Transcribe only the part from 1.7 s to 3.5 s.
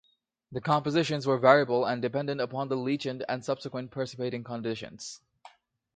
and depended upon the leachant and